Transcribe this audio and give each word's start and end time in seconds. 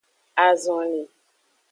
Azonli. 0.45 1.03